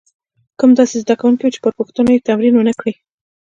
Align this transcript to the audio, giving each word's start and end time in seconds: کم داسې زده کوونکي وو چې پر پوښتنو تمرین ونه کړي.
کم 0.59 0.69
داسې 0.79 0.95
زده 1.03 1.15
کوونکي 1.21 1.43
وو 1.43 1.53
چې 1.55 1.59
پر 1.63 1.71
پوښتنو 1.79 2.23
تمرین 2.27 2.53
ونه 2.55 2.73
کړي. 2.79 2.93